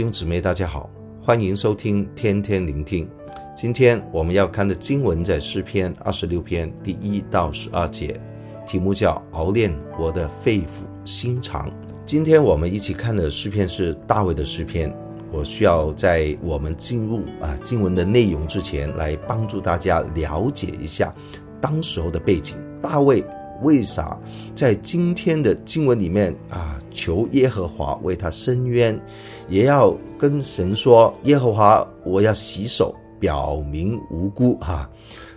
[0.00, 0.88] 弟兄姊妹，大家好，
[1.22, 3.06] 欢迎收听天天聆听。
[3.54, 8.18] 今天我们要看的经文在诗篇二十六篇第一到十二节，
[8.66, 11.70] 题目叫“熬炼我的肺腑心肠”。
[12.06, 14.90] 今天我们一起看的诗篇是大卫的诗篇。
[15.30, 21.14] 我需要在我们进入啊经文的内容之前，来帮助大家了解一下
[21.60, 22.56] 当时候的背景。
[22.80, 23.22] 大卫
[23.62, 24.18] 为啥
[24.54, 29.00] 在今天的经文里面啊求耶和华为他伸冤，
[29.48, 34.88] 也要跟神说耶和华，我要洗手，表明无辜哈。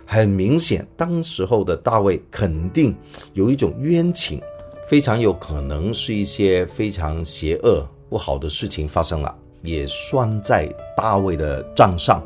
[0.06, 2.94] 很明显，当时候的大卫肯定
[3.32, 4.40] 有一种冤情，
[4.86, 9.34] 非常有可能是一些非常邪恶不好的事情发生了。
[9.62, 12.22] 也算在大卫的账上，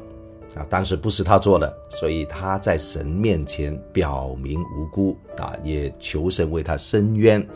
[0.55, 7.47] 啊，但是不是他做的，所以他在神面前表明无辜啊，也求神为他伸冤。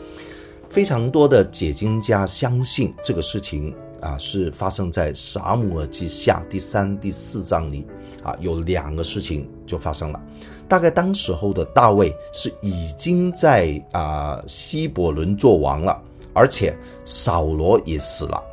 [0.69, 7.85] 非常多的解经家相信这个事情啊是发生在撒母耳记下第三、第四章里
[8.23, 10.19] 啊，有两个事情就发生了。
[10.67, 16.01] 大概当时候的大卫是已经在啊希伯伦做王了，
[16.33, 18.43] 而且扫罗也死了。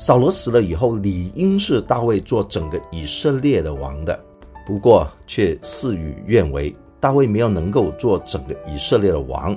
[0.00, 4.18] 扫罗死了以后，理应是大卫做整个以色列的王的，
[4.66, 9.54] 不过却事与愿违，大卫没有能够做整个以色列的王，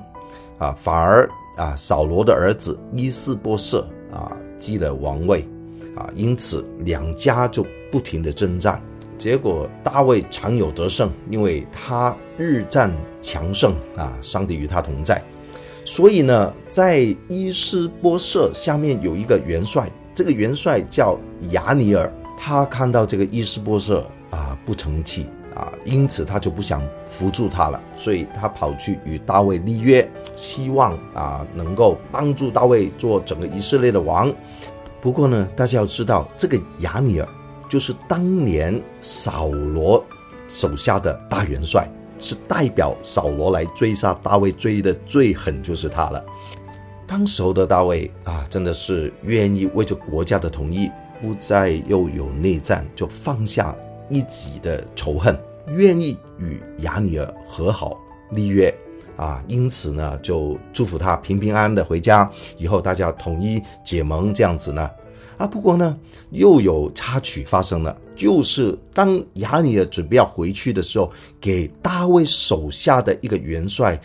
[0.58, 5.48] 啊，反而啊扫罗的儿子伊施波设啊继了王位，
[5.96, 8.82] 啊，因此两家就不停的征战，
[9.18, 15.24] 结果大卫常有得胜，因为他日战强胜啊，上帝与他同在，
[15.86, 19.90] 所以呢，在伊施波设下面有一个元帅。
[20.14, 21.18] 这个元帅叫
[21.52, 25.26] 亚尼尔，他看到这个伊斯波设啊不成器
[25.56, 34.32] 啊，因此他就不想扶助他了，所以他跑去与大卫立约，希望啊能够帮助大卫做整个以色列的王。
[35.02, 37.28] 不过呢，大家要知道，这个亚尼尔
[37.68, 40.04] 就是当年扫罗
[40.48, 46.24] 手下的大元帅，是代表扫罗来追杀大卫，追的最狠就是他了。
[47.14, 50.90] 当时候的大卫啊，真的是愿意为着国家的统一，
[51.22, 53.76] 不再又有内战，就放下
[54.10, 57.96] 一己的仇恨，愿意与亚尼尔和好
[58.32, 58.74] 立约
[59.16, 64.90] 啊，因此呢，就祝福他平平安安的回家，以后大家统一结盟这样子呢。
[65.38, 65.96] 啊，不过呢，
[66.32, 74.02] 又有插曲发生了，就是当亚尼尔准备要回去的时候，给大卫手下的一个元帅，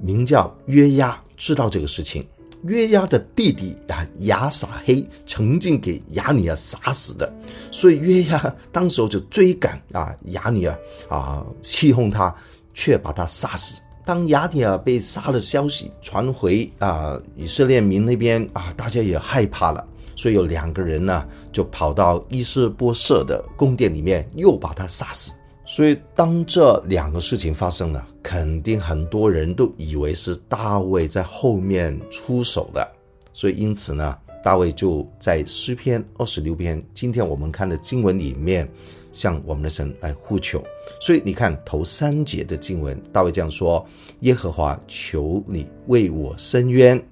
[0.00, 1.22] 名叫约押。
[1.40, 2.26] 知道这个事情，
[2.64, 7.32] 约押的弟弟啊亚撒黑曾经给亚尼尔杀死的，
[7.70, 12.34] 所以约押当时候就追赶啊亚尼尔啊气哄他，
[12.74, 13.80] 却把他杀死。
[14.04, 19.86] 当亚尼尔被杀的消息传回啊以色列民那边啊，大家也害怕了，
[20.16, 25.32] 所以有两个人呢就跑到伊施波设的宫殿里面，又把他杀死。
[25.66, 32.86] 所以，当这两个事情发生了，肯定很多人都以为是大卫在后面出手的。
[33.32, 38.68] 所以，因此呢，大卫就在诗篇二十六篇，今天我们看的经文里面，
[39.12, 40.62] 向我们的神来呼求。
[41.00, 43.82] 所以，你看头三节的经文，大卫这样说
[44.20, 47.02] ：“耶和华，求你为我伸冤，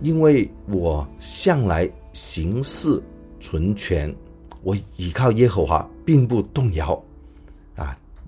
[0.00, 3.02] 因为我向来行事
[3.38, 4.16] 纯全，
[4.62, 6.98] 我倚靠耶和华，并不动摇。”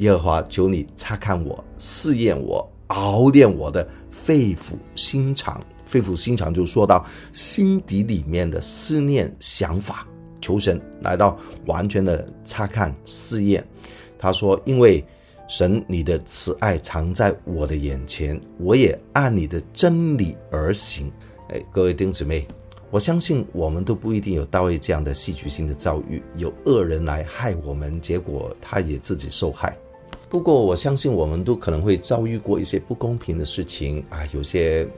[0.00, 5.62] 耶和华，求你察看我，试验我，熬炼我的肺腑心肠。
[5.84, 10.06] 肺腑心肠就说到心底里面的思念想法，
[10.40, 13.64] 求神来到完全的察看试验。
[14.18, 15.04] 他说：“因为
[15.48, 21.12] 神你的慈爱常在我的眼前，我也按你的真理而行。”
[21.52, 22.46] 哎，各位弟兄姊妹。
[22.92, 29.78] 我相信我们都不一定有大卫这样的戏剧性的遭遇，有恶人来害我们，结果他也自己受害。
[30.30, 34.88] 不过我相信我们都可能会遭遇过一些不公平的事情啊，有些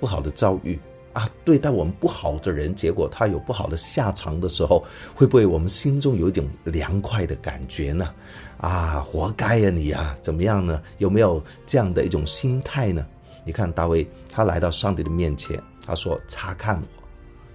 [0.00, 0.80] 不好的遭遇
[1.12, 4.82] 啊，对待我们不好的人，结果他有不好的下场的时候，
[5.14, 8.08] 会不会我们心中有一种凉快的感觉呢？
[8.56, 10.80] 啊，活该呀你啊，怎么样呢？
[10.96, 13.06] 有没有这样的一种心态呢？
[13.44, 17.02] 你看大卫，他来到上帝的面前，他说：“查看我。”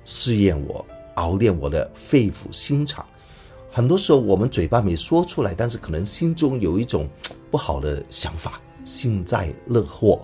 [0.06, 0.86] 试验我，
[1.16, 3.04] 熬炼我的肺腑心肠。
[3.75, 7.10] 很多时候，我们嘴巴没说出来，但是可能心中有一种
[7.51, 10.22] 不好的想法，幸灾乐祸。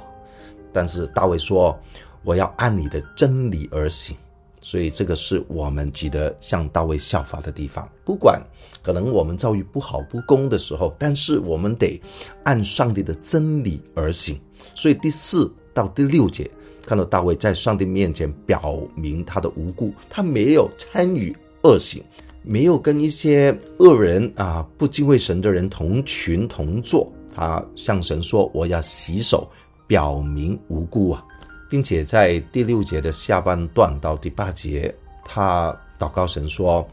[0.72, 1.78] 但是大卫说
[2.24, 4.16] ：“我要按你的真理而行。”
[4.62, 7.86] 所以，这个是我们值得向大卫效法的地方。
[8.06, 8.42] 不管
[8.82, 12.02] 可能我们遭遇不好不公的时候，但是我们得
[12.46, 14.40] 按上帝的真理而行。
[14.74, 16.50] 所以，第四到第六节。
[16.86, 22.02] 看到大卫在上帝面前表明他的无辜，他没有参与恶行，
[22.44, 27.12] 没有跟一些恶人啊、不敬畏神的人同群同坐。
[27.34, 29.50] 他向神说：“我要洗手，
[29.88, 31.24] 表明无辜啊，
[31.70, 34.94] 并且在第六节的下半段到第八节，
[35.24, 36.86] 他祷告神说：‘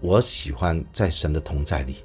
[0.00, 1.96] 我喜欢在神的同在里，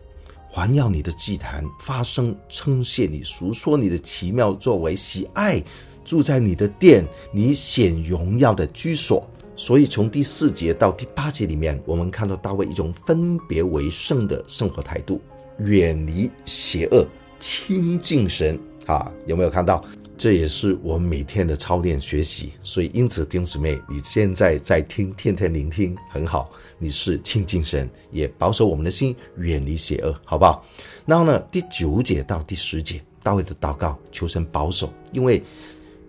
[0.49, 5.63] 环绕你的祭坛，发声称谢你，述说你的奇妙作为，喜爱
[6.03, 9.23] 住在你的殿，你显荣耀的居所。’
[9.55, 15.21] 所以从第四节到第八节里面，我们看到大卫一种分别为圣的生活态度，
[15.59, 17.07] 远离邪恶。”
[17.39, 19.83] 亲近神啊，有没有看到？
[20.17, 22.53] 这也是我们每天的操练学习。
[22.61, 26.49] 所以，因此，弟兄姊妹，你现在在听，天天聆听，很好。
[26.79, 30.65] 你是亲近神，也保守我们的心，远离邪恶，好不好？
[31.05, 35.43] 然后呢，第九节到第十节，大卫的祷告，求神保守，因为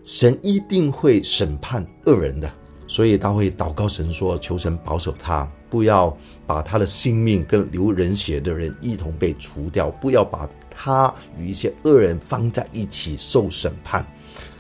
[0.05, 2.51] 神一定会审判恶人的。
[2.87, 6.17] 所以，大卫祷告神说：“求神保守他，不要
[6.47, 10.49] 把他的性命跟流人血的人一同被除掉，不要把。”
[10.79, 14.07] 他与一些恶人放在一起受审判，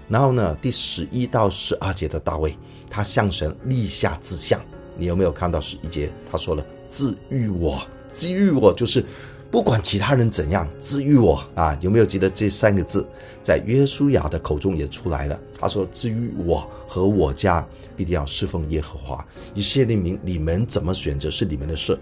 [0.08, 2.56] 然后呢，第十一到十二节的大卫，
[2.88, 4.58] 他向神立下志向。
[4.96, 6.10] 你有没有看到十一节？
[6.32, 7.78] 他说了：“自愈我，
[8.14, 9.04] 自愈我，就是
[9.50, 13.06] 不管其他人怎样，治愈我啊！”有没有记得这三个字？
[13.42, 15.40] 在约书亚的口中也出来了。
[15.58, 19.26] 他说：“治愈我和我家，必定要侍奉耶和华。
[19.54, 21.98] 以色列民，你们怎么选择是你们的事。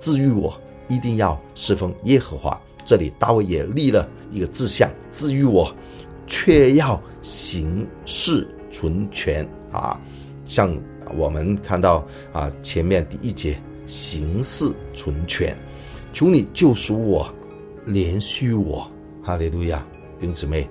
[0.00, 0.58] 治愈我，
[0.88, 5.70] 一定要侍奉耶和华。”这里大卫也立了一个志向，治愈我，
[6.26, 10.00] 却要行事存全啊！
[10.46, 10.74] 像
[11.14, 15.54] 我们看到啊，前面第一节行事存全，
[16.18, 17.32] 求你救赎我，
[17.86, 18.90] 怜恤我，
[19.22, 19.86] 哈利路亚！
[20.18, 20.68] 弟兄姊妹，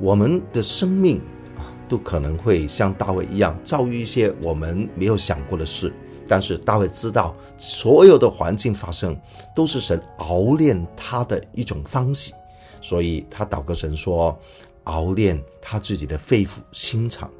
[0.00, 1.18] 我们的生命
[1.56, 5.94] 啊，都可能会像大卫一样遭遇一些我们没有想过的事。
[6.26, 9.16] 但是大卫知道，所有的环境发生
[9.54, 12.32] 都是神熬炼他的一种方式，
[12.80, 14.36] 所以他祷告神说，
[14.82, 17.30] 熬炼他自己的肺腑心肠，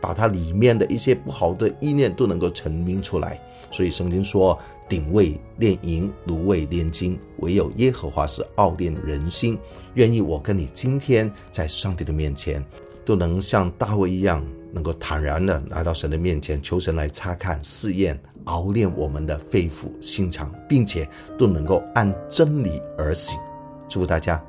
[0.00, 3.40] 把它里面的一些不好的意念都能够陈明出来。
[3.70, 4.58] 所以圣经说，
[4.88, 9.58] 鼎位炼银，炉位炼金，唯有耶和华是熬炼人心。
[9.94, 12.64] 愿意我跟你今天在上帝的面前，
[13.04, 14.44] 都能像大卫一样。
[14.74, 21.06] 能够坦然的来到神的面前，求神来察看、试验、熬炼我们的肺腑心肠，并且
[21.36, 23.38] 都能够按真理而行。
[23.86, 24.42] 祝福大家。